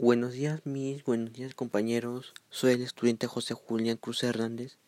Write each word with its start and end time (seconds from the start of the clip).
Buenos 0.00 0.34
días, 0.34 0.64
mis, 0.64 1.02
buenos 1.02 1.32
días, 1.32 1.56
compañeros. 1.56 2.32
Soy 2.50 2.74
el 2.74 2.82
estudiante 2.82 3.26
José 3.26 3.54
Julián 3.54 3.96
Cruz 3.96 4.22
Hernández 4.22 4.78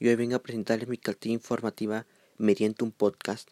y 0.00 0.08
hoy 0.08 0.16
vengo 0.16 0.34
a 0.34 0.42
presentarles 0.42 0.88
mi 0.88 0.98
cartilla 0.98 1.34
informativa 1.34 2.04
mediante 2.36 2.82
un 2.82 2.90
podcast. 2.90 3.48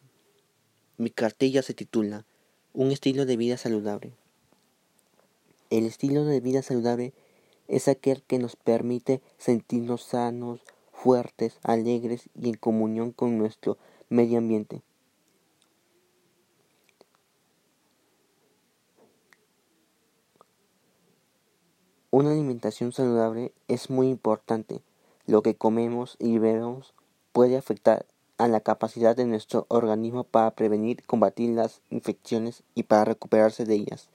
Mi 0.96 1.11
cartilla 1.11 1.62
se 1.62 1.72
titula 1.72 2.27
Un 2.72 2.90
estilo 2.90 3.27
de 3.27 3.37
vida 3.37 3.56
saludable. 3.58 4.12
El 5.71 5.86
estilo 5.86 6.24
de 6.24 6.40
vida 6.40 6.62
saludable 6.62 7.12
es 7.68 7.86
aquel 7.86 8.24
que 8.24 8.40
nos 8.40 8.56
permite 8.56 9.22
sentirnos 9.38 10.02
sanos, 10.02 10.62
fuertes, 10.92 11.60
alegres 11.62 12.28
y 12.34 12.48
en 12.48 12.56
comunión 12.56 13.12
con 13.12 13.38
nuestro 13.38 13.78
medio 14.08 14.38
ambiente. 14.38 14.82
Una 22.16 22.34
alimentación 22.45 22.93
saludable 22.93 23.53
es 23.69 23.89
muy 23.89 24.09
importante. 24.09 24.83
Lo 25.27 25.41
que 25.41 25.57
comemos 25.57 26.16
y 26.19 26.39
bebemos 26.39 26.93
puede 27.33 27.57
afectar 27.57 28.05
a 28.37 28.48
la 28.48 28.61
capacidad 28.61 29.17
de 29.17 29.25
nuestro 29.25 29.65
organismo 29.69 30.25
para 30.25 30.51
prevenir 30.51 31.03
combatir 31.07 31.51
las 31.51 31.80
infecciones 31.89 32.62
y 32.75 32.83
para 32.83 33.07
recuperarse 33.07 33.65
de 33.65 33.77
ellas. 33.77 34.11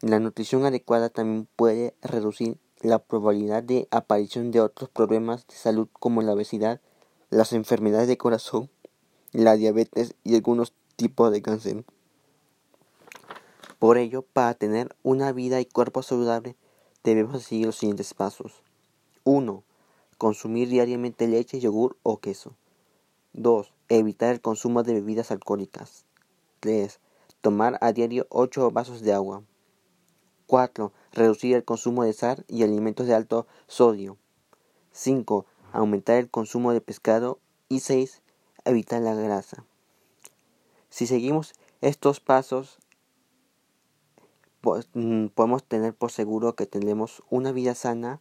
La 0.00 0.18
nutrición 0.18 0.64
adecuada 0.64 1.10
también 1.10 1.46
puede 1.56 1.94
reducir 2.00 2.56
la 2.80 2.98
probabilidad 2.98 3.62
de 3.62 3.86
aparición 3.90 4.52
de 4.52 4.62
otros 4.62 4.88
problemas 4.88 5.46
de 5.46 5.56
salud 5.56 5.88
como 5.92 6.22
la 6.22 6.32
obesidad, 6.32 6.80
las 7.28 7.52
enfermedades 7.52 8.08
de 8.08 8.16
corazón, 8.16 8.70
la 9.32 9.56
diabetes 9.56 10.14
y 10.24 10.36
algunos 10.36 10.72
tipos 10.96 11.30
de 11.32 11.42
cáncer. 11.42 11.84
Por 13.78 13.98
ello, 13.98 14.22
para 14.22 14.54
tener 14.54 14.96
una 15.02 15.32
vida 15.32 15.60
y 15.60 15.66
cuerpo 15.66 16.02
saludable, 16.02 16.56
debemos 17.04 17.42
seguir 17.42 17.66
los 17.66 17.76
siguientes 17.76 18.14
pasos. 18.14 18.62
1. 19.24 19.62
Consumir 20.18 20.68
diariamente 20.68 21.28
leche, 21.28 21.60
yogur 21.60 21.98
o 22.02 22.18
queso. 22.18 22.56
2. 23.34 23.72
Evitar 23.88 24.32
el 24.32 24.40
consumo 24.40 24.82
de 24.82 24.94
bebidas 24.94 25.30
alcohólicas. 25.30 26.06
3. 26.60 27.00
Tomar 27.42 27.78
a 27.82 27.92
diario 27.92 28.26
8 28.30 28.70
vasos 28.70 29.02
de 29.02 29.12
agua. 29.12 29.42
4. 30.46 30.92
Reducir 31.12 31.54
el 31.54 31.64
consumo 31.64 32.02
de 32.04 32.14
sal 32.14 32.46
y 32.48 32.62
alimentos 32.62 33.06
de 33.06 33.14
alto 33.14 33.46
sodio. 33.66 34.16
5. 34.92 35.44
Aumentar 35.72 36.16
el 36.16 36.30
consumo 36.30 36.72
de 36.72 36.80
pescado. 36.80 37.40
Y 37.68 37.80
6. 37.80 38.22
Evitar 38.64 39.02
la 39.02 39.14
grasa. 39.14 39.64
Si 40.88 41.06
seguimos 41.06 41.52
estos 41.82 42.20
pasos, 42.20 42.78
podemos 44.66 45.64
tener 45.64 45.94
por 45.94 46.10
seguro 46.10 46.54
que 46.54 46.66
tendremos 46.66 47.22
una 47.30 47.52
vida 47.52 47.74
sana 47.74 48.20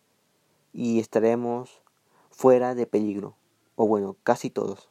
y 0.73 0.99
estaremos 0.99 1.81
fuera 2.29 2.75
de 2.75 2.85
peligro. 2.85 3.35
O 3.75 3.88
bueno, 3.88 4.15
casi 4.23 4.49
todos. 4.49 4.89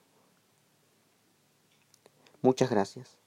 Muchas 2.42 2.70
gracias. 2.70 3.23